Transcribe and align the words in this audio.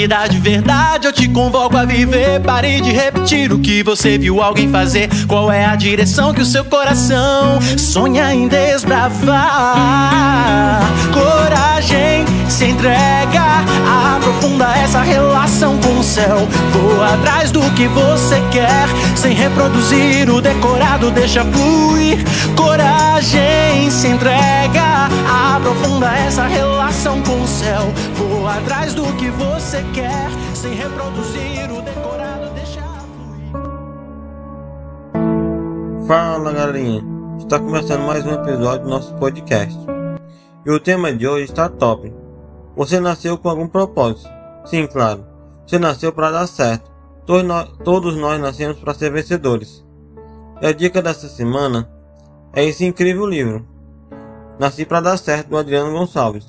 Verdade, 0.00 0.38
verdade, 0.38 1.06
eu 1.06 1.12
te 1.12 1.28
convoco 1.28 1.76
a 1.76 1.84
viver. 1.84 2.40
Pare 2.40 2.80
de 2.80 2.90
repetir 2.90 3.52
o 3.52 3.58
que 3.58 3.82
você 3.82 4.16
viu 4.16 4.40
alguém 4.40 4.70
fazer. 4.70 5.10
Qual 5.28 5.52
é 5.52 5.66
a 5.66 5.76
direção 5.76 6.32
que 6.32 6.40
o 6.40 6.46
seu 6.46 6.64
coração 6.64 7.60
sonha 7.76 8.32
em 8.32 8.48
desbravar? 8.48 9.20
Coragem, 11.12 12.24
se 12.48 12.64
entrega, 12.64 13.62
aprofunda 14.16 14.74
essa 14.78 15.02
relação 15.02 15.76
com 15.76 15.98
o 15.98 16.02
céu. 16.02 16.48
Voa 16.72 17.12
atrás 17.12 17.50
do 17.50 17.60
que 17.72 17.86
você 17.88 18.40
quer, 18.50 18.88
sem 19.20 19.34
reproduzir 19.34 20.30
o 20.30 20.40
decorado, 20.40 21.10
deixa 21.10 21.44
fluir. 21.44 22.24
Coragem, 22.56 23.90
se 23.90 24.08
entrega, 24.08 25.08
aprofunda 25.54 26.10
essa 26.16 26.46
relação 26.46 27.22
com 27.22 27.42
o 27.42 27.46
céu. 27.46 27.82
Voa 28.14 28.54
atrás 28.54 28.94
do 28.94 29.04
que 29.16 29.28
você 29.28 29.84
quer, 29.92 30.30
sem 30.54 30.72
reproduzir 30.72 31.70
o 31.70 31.82
decorado, 31.82 32.48
deixa 32.54 32.80
fluir. 33.12 33.52
Fala 36.06 36.52
galerinha, 36.52 37.04
está 37.38 37.58
começando 37.58 38.00
mais 38.06 38.24
um 38.24 38.32
episódio 38.32 38.84
do 38.84 38.90
nosso 38.90 39.14
podcast. 39.16 39.78
E 40.64 40.70
o 40.70 40.80
tema 40.80 41.12
de 41.12 41.28
hoje 41.28 41.44
está 41.44 41.68
top. 41.68 42.10
Você 42.74 42.98
nasceu 42.98 43.36
com 43.36 43.50
algum 43.50 43.68
propósito? 43.68 44.30
Sim, 44.64 44.86
claro. 44.86 45.26
Você 45.66 45.78
nasceu 45.78 46.10
para 46.10 46.30
dar 46.30 46.46
certo. 46.46 46.89
Todos 47.30 47.44
nós, 47.44 47.68
todos 47.84 48.16
nós 48.16 48.40
nascemos 48.40 48.80
para 48.80 48.92
ser 48.92 49.12
vencedores. 49.12 49.86
E 50.60 50.66
a 50.66 50.72
dica 50.72 51.00
dessa 51.00 51.28
semana 51.28 51.88
é 52.52 52.64
esse 52.64 52.84
incrível 52.84 53.24
livro. 53.24 53.64
Nasci 54.58 54.84
para 54.84 55.00
dar 55.00 55.16
certo 55.16 55.50
do 55.50 55.56
Adriano 55.56 55.92
Gonçalves. 55.92 56.44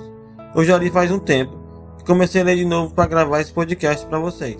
Eu 0.55 0.65
já 0.65 0.79
li 0.79 0.89
faz 0.89 1.11
um 1.11 1.19
tempo 1.19 1.55
e 1.99 2.03
comecei 2.03 2.41
a 2.41 2.45
ler 2.45 2.55
de 2.55 2.65
novo 2.65 2.95
para 2.95 3.07
gravar 3.07 3.41
esse 3.41 3.53
podcast 3.53 4.07
para 4.07 4.17
vocês. 4.17 4.59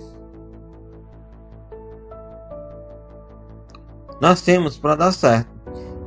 Nascemos 4.20 4.78
para 4.78 4.94
dar 4.94 5.10
certo 5.10 5.50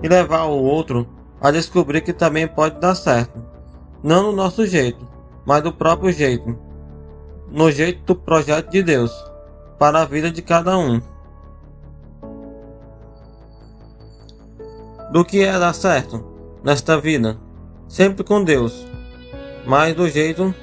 e 0.02 0.08
levar 0.08 0.46
o 0.46 0.64
outro 0.64 1.06
a 1.42 1.52
descobrir 1.52 2.00
que 2.00 2.14
também 2.14 2.48
pode 2.48 2.80
dar 2.80 2.96
certo. 2.96 3.44
Não 4.02 4.24
no 4.24 4.32
nosso 4.32 4.66
jeito, 4.66 5.06
mas 5.46 5.62
do 5.62 5.74
próprio 5.74 6.14
jeito. 6.14 6.58
No 7.52 7.70
jeito 7.70 8.02
do 8.06 8.16
projeto 8.16 8.72
de 8.72 8.82
Deus, 8.82 9.12
para 9.78 10.02
a 10.02 10.06
vida 10.06 10.32
de 10.32 10.42
cada 10.42 10.78
um. 10.78 11.02
Do 15.12 15.24
que 15.24 15.44
é 15.44 15.58
dar 15.58 15.74
certo 15.74 16.26
nesta 16.64 17.00
vida? 17.00 17.38
Sempre 17.88 18.24
com 18.24 18.44
Deus. 18.44 18.86
Mas 19.66 19.96
do 19.96 20.10
jeito, 20.10 20.54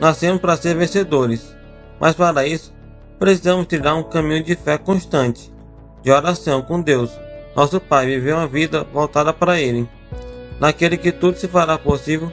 nascemos 0.00 0.40
para 0.40 0.56
ser 0.56 0.76
vencedores. 0.76 1.54
Mas 2.00 2.14
para 2.14 2.46
isso, 2.46 2.72
precisamos 3.18 3.66
tirar 3.66 3.94
um 3.94 4.02
caminho 4.02 4.42
de 4.42 4.56
fé 4.56 4.78
constante, 4.78 5.52
de 6.02 6.10
oração 6.10 6.62
com 6.62 6.80
Deus, 6.80 7.10
nosso 7.54 7.80
Pai, 7.80 8.06
viver 8.06 8.34
uma 8.34 8.46
vida 8.46 8.84
voltada 8.84 9.32
para 9.32 9.60
Ele 9.60 9.88
naquele 10.60 10.98
que 10.98 11.10
tudo 11.10 11.38
se 11.38 11.48
fará 11.48 11.78
possível 11.78 12.30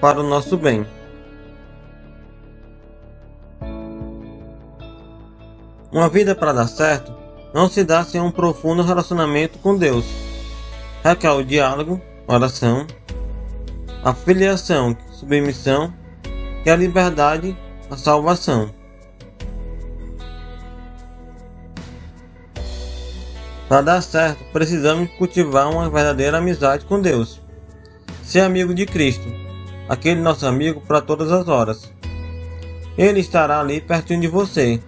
para 0.00 0.20
o 0.20 0.24
nosso 0.24 0.58
bem. 0.58 0.84
Uma 5.90 6.08
vida 6.08 6.34
para 6.34 6.52
dar 6.52 6.66
certo 6.66 7.14
não 7.54 7.68
se 7.68 7.82
dá 7.82 8.04
sem 8.04 8.20
um 8.20 8.30
profundo 8.30 8.82
relacionamento 8.82 9.58
com 9.58 9.76
Deus. 9.76 10.04
Requer 11.02 11.30
o 11.30 11.42
diálogo, 11.42 12.00
oração, 12.26 12.86
a 14.04 14.12
filiação, 14.12 14.96
submissão 15.10 15.92
e 16.64 16.70
a 16.70 16.76
liberdade, 16.76 17.56
a 17.90 17.96
salvação. 17.96 18.70
Para 23.66 23.82
dar 23.82 24.02
certo, 24.02 24.44
precisamos 24.52 25.10
cultivar 25.18 25.70
uma 25.70 25.88
verdadeira 25.88 26.38
amizade 26.38 26.84
com 26.84 27.00
Deus. 27.00 27.40
Ser 28.22 28.40
amigo 28.40 28.74
de 28.74 28.84
Cristo, 28.84 29.26
aquele 29.88 30.20
nosso 30.20 30.46
amigo 30.46 30.82
para 30.82 31.00
todas 31.00 31.32
as 31.32 31.48
horas. 31.48 31.90
Ele 32.96 33.20
estará 33.20 33.60
ali 33.60 33.80
pertinho 33.80 34.20
de 34.20 34.28
você, 34.28 34.82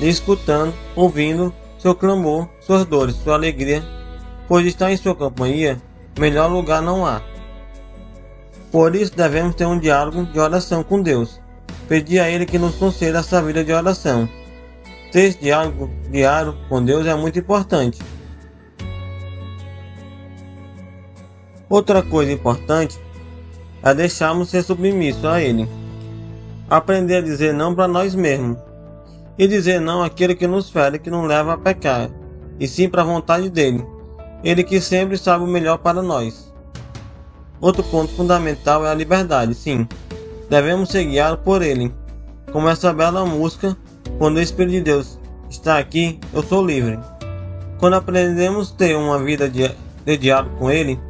lhe 0.00 0.08
escutando, 0.08 0.74
ouvindo 0.94 1.54
seu 1.78 1.94
clamor, 1.94 2.48
suas 2.60 2.84
dores, 2.84 3.16
sua 3.16 3.34
alegria, 3.34 3.82
pois 4.48 4.66
estar 4.66 4.90
em 4.90 4.96
sua 4.96 5.14
companhia, 5.14 5.80
melhor 6.18 6.50
lugar 6.50 6.82
não 6.82 7.06
há. 7.06 7.22
Por 8.70 8.94
isso 8.94 9.14
devemos 9.14 9.54
ter 9.54 9.66
um 9.66 9.78
diálogo 9.78 10.24
de 10.24 10.38
oração 10.38 10.82
com 10.82 11.00
Deus, 11.00 11.40
pedir 11.88 12.20
a 12.20 12.28
Ele 12.28 12.46
que 12.46 12.58
nos 12.58 12.74
conceda 12.74 13.20
essa 13.20 13.42
vida 13.42 13.62
de 13.62 13.72
oração. 13.72 14.28
Ter 15.12 15.24
esse 15.26 15.38
diálogo 15.38 15.90
diário 16.10 16.56
com 16.68 16.84
Deus 16.84 17.06
é 17.06 17.14
muito 17.14 17.38
importante 17.38 18.00
Outra 21.74 22.02
coisa 22.02 22.30
importante 22.30 23.00
é 23.82 23.92
deixarmos 23.92 24.50
ser 24.50 24.62
submissos 24.62 25.24
a 25.24 25.40
Ele. 25.42 25.68
Aprender 26.70 27.16
a 27.16 27.20
dizer 27.20 27.52
não 27.52 27.74
para 27.74 27.88
nós 27.88 28.14
mesmos. 28.14 28.58
E 29.38 29.48
dizer 29.48 29.80
não 29.80 30.02
àquele 30.02 30.34
que 30.34 30.46
nos 30.46 30.70
fere 30.70 30.98
que 30.98 31.10
não 31.10 31.26
leva 31.26 31.54
a 31.54 31.58
pecar, 31.58 32.10
e 32.58 32.68
sim 32.68 32.88
para 32.88 33.02
a 33.02 33.04
vontade 33.04 33.50
dele. 33.50 33.84
Ele 34.42 34.62
que 34.62 34.80
sempre 34.80 35.16
sabe 35.16 35.44
o 35.44 35.48
melhor 35.48 35.78
para 35.78 36.02
nós. 36.02 36.52
Outro 37.60 37.82
ponto 37.82 38.12
fundamental 38.12 38.84
é 38.86 38.90
a 38.90 38.94
liberdade, 38.94 39.54
sim. 39.54 39.88
Devemos 40.50 40.90
ser 40.90 41.04
guiados 41.04 41.40
por 41.42 41.62
ele. 41.62 41.92
Como 42.52 42.68
essa 42.68 42.92
bela 42.92 43.24
música, 43.24 43.76
quando 44.18 44.36
o 44.36 44.40
Espírito 44.40 44.72
de 44.72 44.80
Deus 44.82 45.18
está 45.48 45.78
aqui, 45.78 46.20
eu 46.32 46.42
sou 46.42 46.64
livre. 46.64 46.98
Quando 47.78 47.94
aprendemos 47.94 48.70
a 48.70 48.76
ter 48.76 48.96
uma 48.96 49.18
vida 49.18 49.48
de, 49.48 49.70
de 50.04 50.16
diálogo 50.16 50.56
com 50.58 50.70
ele, 50.70 51.00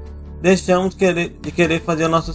deixamos 0.40 0.94
de 0.94 1.52
querer, 1.52 1.80
fazer 1.80 2.04
a 2.04 2.08
nossa 2.08 2.32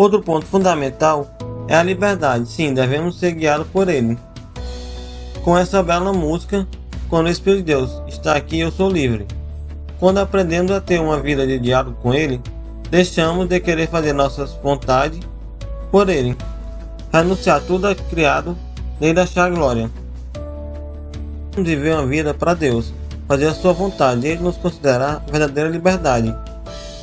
Outro 0.00 0.22
ponto 0.22 0.46
fundamental 0.46 1.28
é 1.68 1.76
a 1.76 1.82
liberdade. 1.82 2.48
Sim, 2.48 2.72
devemos 2.72 3.18
ser 3.18 3.32
guiados 3.32 3.66
por 3.66 3.86
ele. 3.86 4.16
Com 5.44 5.58
essa 5.58 5.82
bela 5.82 6.10
música, 6.10 6.66
quando 7.10 7.26
o 7.26 7.30
Espírito 7.30 7.58
de 7.58 7.64
Deus 7.64 8.00
está 8.08 8.34
aqui, 8.34 8.58
eu 8.60 8.72
sou 8.72 8.88
livre. 8.88 9.26
Quando 9.98 10.16
aprendemos 10.16 10.72
a 10.72 10.80
ter 10.80 10.98
uma 10.98 11.20
vida 11.20 11.46
de 11.46 11.58
diálogo 11.58 11.98
com 12.00 12.14
ele, 12.14 12.40
deixamos 12.90 13.46
de 13.46 13.60
querer 13.60 13.90
fazer 13.90 14.14
nossas 14.14 14.54
vontades 14.62 15.20
por 15.90 16.08
ele. 16.08 16.34
Renunciar 17.12 17.60
tudo 17.60 17.86
a 17.86 17.94
criado, 17.94 18.56
nem 18.98 19.12
deixar 19.12 19.50
glória. 19.50 19.90
Viver 21.54 21.92
uma 21.92 22.06
vida 22.06 22.32
para 22.32 22.54
Deus, 22.54 22.90
fazer 23.28 23.48
a 23.48 23.54
sua 23.54 23.74
vontade 23.74 24.26
ele 24.26 24.42
nos 24.42 24.56
considerar 24.56 25.22
verdadeira 25.30 25.68
liberdade. 25.68 26.34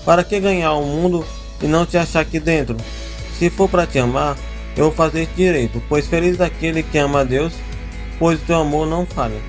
Para 0.03 0.23
que 0.23 0.39
ganhar 0.39 0.73
o 0.73 0.83
mundo 0.83 1.23
e 1.61 1.67
não 1.67 1.85
te 1.85 1.97
achar 1.97 2.21
aqui 2.21 2.39
dentro? 2.39 2.77
Se 3.37 3.49
for 3.49 3.69
para 3.69 3.85
te 3.85 3.99
amar, 3.99 4.37
eu 4.75 4.85
vou 4.85 4.93
fazer 4.93 5.23
isso 5.23 5.31
direito, 5.35 5.81
pois 5.89 6.07
feliz 6.07 6.37
daquele 6.37 6.83
que 6.83 6.97
ama 6.97 7.21
a 7.21 7.23
Deus, 7.23 7.53
pois 8.19 8.39
o 8.39 8.43
teu 8.45 8.57
amor 8.57 8.87
não 8.87 9.05
falha. 9.05 9.39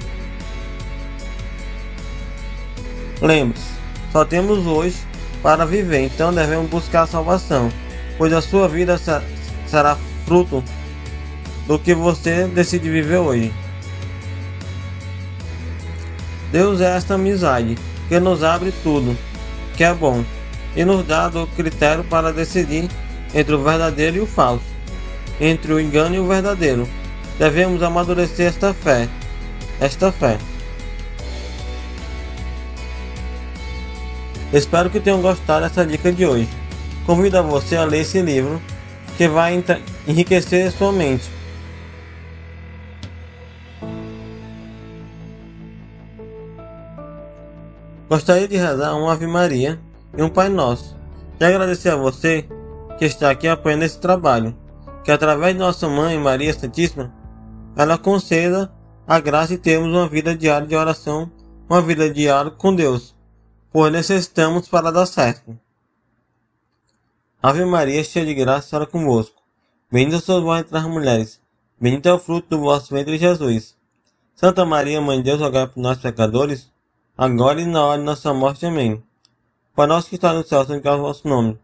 Lembre-se, 3.21 3.67
só 4.13 4.25
temos 4.25 4.67
hoje 4.67 4.97
para 5.43 5.67
viver, 5.67 6.05
então 6.05 6.33
devemos 6.33 6.71
buscar 6.71 7.03
a 7.03 7.07
salvação, 7.07 7.71
pois 8.17 8.33
a 8.33 8.41
sua 8.41 8.69
vida 8.69 8.99
será 9.67 9.99
fruto 10.25 10.63
do 11.67 11.79
que 11.79 11.95
você 11.95 12.47
decide 12.47 12.89
viver 12.91 13.19
hoje. 13.19 13.53
Deus 16.51 16.81
é 16.81 16.97
esta 16.97 17.15
amizade 17.15 17.77
que 18.09 18.19
nos 18.19 18.43
abre 18.43 18.73
tudo, 18.83 19.17
que 19.77 19.85
é 19.85 19.93
bom, 19.93 20.25
e 20.75 20.85
nos 20.85 21.07
dá 21.07 21.29
o 21.29 21.47
critério 21.49 22.05
para 22.05 22.33
decidir 22.33 22.89
entre 23.35 23.55
o 23.55 23.63
verdadeiro 23.63 24.17
e 24.17 24.21
o 24.21 24.27
falso, 24.27 24.65
entre 25.41 25.73
o 25.73 25.81
engano 25.81 26.15
e 26.15 26.19
o 26.19 26.27
verdadeiro. 26.27 26.89
Devemos 27.39 27.83
amadurecer 27.83 28.47
esta 28.47 28.75
fé, 28.75 29.09
esta 29.81 30.11
fé. 30.11 30.39
Espero 34.53 34.89
que 34.89 35.01
tenham 35.01 35.21
gostado 35.21 35.67
dessa 35.67 35.85
dica 35.85 36.11
de 36.11 36.25
hoje. 36.25 36.49
Convido 37.05 37.39
a 37.39 37.43
você 37.43 37.77
a 37.77 37.85
ler 37.85 38.01
esse 38.01 38.21
livro 38.21 38.61
que 39.17 39.29
vai 39.29 39.63
enriquecer 40.07 40.71
sua 40.73 40.93
mente 40.93 41.39
Gostaria 48.09 48.49
de 48.49 48.57
rezar 48.57 48.97
uma 48.97 49.13
Ave 49.13 49.27
Maria 49.27 49.79
e 50.17 50.23
um 50.23 50.29
Pai 50.29 50.49
Nosso 50.49 50.97
e 51.41 51.45
agradecer 51.45 51.91
a 51.91 51.97
você 51.97 52.49
que 52.99 53.05
está 53.05 53.31
aqui 53.31 53.47
apoiando 53.47 53.85
esse 53.85 53.99
trabalho, 54.01 54.57
que 55.05 55.13
através 55.13 55.55
de 55.55 55.61
nossa 55.61 55.89
Mãe 55.89 56.19
Maria 56.19 56.53
Santíssima, 56.53 57.13
ela 57.77 57.97
conceda 57.97 58.73
a 59.07 59.21
graça 59.21 59.55
de 59.55 59.59
termos 59.59 59.89
uma 59.89 60.09
vida 60.09 60.35
diária 60.37 60.67
de 60.67 60.75
oração, 60.75 61.31
uma 61.69 61.81
vida 61.81 62.11
diária 62.11 62.51
com 62.51 62.75
Deus, 62.75 63.15
pois 63.73 63.93
necessitamos 63.93 64.69
para 64.69 64.91
dar 64.91 65.07
certo. 65.07 65.57
Ave 67.41 67.65
Maria, 67.65 68.03
cheia 68.03 68.27
de 68.27 68.35
graça, 68.35 68.69
Senhora 68.69 68.87
convosco. 68.87 69.41
Bendita 69.91 70.21
sois 70.21 70.43
vós 70.43 70.61
entre 70.61 70.77
as 70.77 70.85
mulheres. 70.85 71.41
Bendito 71.81 72.09
é 72.09 72.13
o 72.13 72.19
fruto 72.19 72.49
do 72.49 72.61
vosso 72.61 72.93
ventre, 72.93 73.17
Jesus. 73.17 73.77
Santa 74.35 74.65
Maria, 74.65 75.01
Mãe 75.01 75.19
de 75.19 75.25
Deus, 75.25 75.41
rogai 75.41 75.69
por 75.69 75.81
nós 75.81 75.99
pecadores, 75.99 76.71
agora 77.17 77.61
e 77.61 77.65
na 77.65 77.85
hora 77.85 77.99
de 77.99 78.05
nossa 78.05 78.35
morte. 78.35 78.67
Amém. 78.67 79.03
Para 79.79 79.87
nós 79.87 80.09
que 80.09 80.17
está 80.17 80.35
no 80.35 80.45
céu, 80.45 80.65
santificado 80.65 80.99
o 80.99 81.03
vosso 81.03 81.29
nome. 81.29 81.57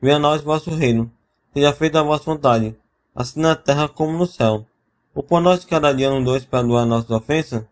Venha 0.00 0.14
a 0.14 0.18
nós 0.20 0.40
o 0.40 0.44
vosso 0.44 0.70
reino. 0.70 1.10
Seja 1.52 1.72
feita 1.72 1.98
a 1.98 2.02
vossa 2.04 2.22
vontade, 2.22 2.76
assim 3.12 3.40
na 3.40 3.56
terra 3.56 3.88
como 3.88 4.16
no 4.16 4.24
céu. 4.24 4.64
O 5.12 5.20
pão 5.20 5.40
nosso 5.40 5.62
de 5.62 5.66
cada 5.66 5.92
dia 5.92 6.08
nos 6.08 6.24
dois 6.24 6.44
perdoar 6.44 6.86
nossas 6.86 7.10
ofensas, 7.10 7.64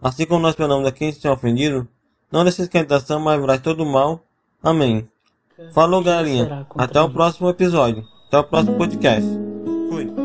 assim 0.00 0.24
como 0.24 0.40
nós 0.40 0.54
perdoamos 0.54 0.88
a 0.88 0.90
quem 0.90 1.12
se 1.12 1.20
tem 1.20 1.30
ofendido. 1.30 1.86
Não 2.32 2.44
deixe 2.44 2.66
tentação, 2.66 3.20
mas 3.20 3.38
livrai 3.38 3.58
todo 3.58 3.82
o 3.82 3.92
mal. 3.92 4.24
Amém. 4.62 5.06
Falou, 5.74 6.02
galerinha. 6.02 6.66
Até 6.74 7.02
o 7.02 7.10
próximo 7.10 7.50
episódio. 7.50 8.08
Até 8.28 8.38
o 8.38 8.44
próximo 8.44 8.78
podcast. 8.78 9.28
Fui. 9.90 10.21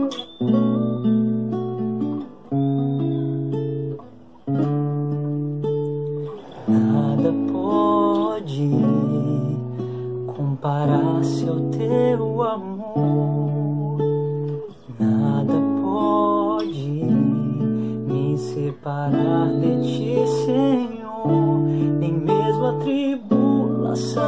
Separar 18.78 19.50
de 19.60 19.82
ti, 19.82 20.28
Senhor. 20.46 21.60
Nem 22.00 22.14
mesmo 22.14 22.66
a 22.66 22.74
tribulação, 22.74 24.22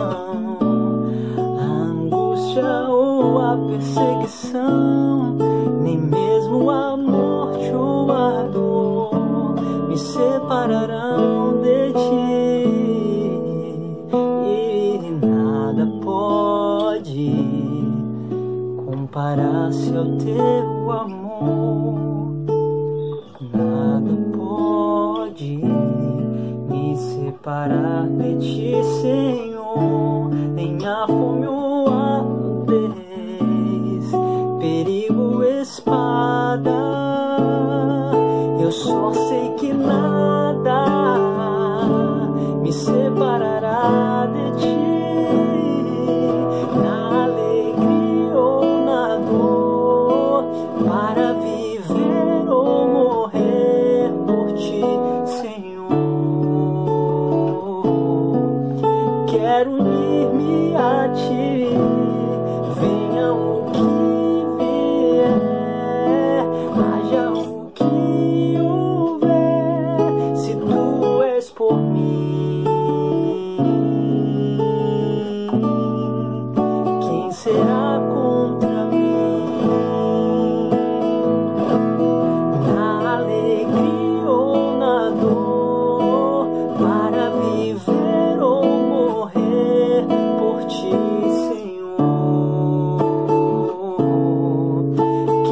a 1.37 1.63
angústia 1.63 2.87
ou 2.89 3.39
a 3.39 3.57
perseguição, 3.67 5.37
nem 5.81 5.97
mesmo 5.97 6.69
a 6.69 6.97
morte 6.97 7.71
ou 7.73 8.11
a 8.11 8.43
dor 8.43 9.55
me 9.87 9.97
separarão 9.97 11.61
de 11.61 11.93
ti. 11.93 12.65
E 14.45 15.11
nada 15.25 15.85
pode 16.03 17.35
comparar-se 18.85 19.95
ao 19.95 20.05
teu 20.17 20.68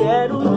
Quero 0.08 0.57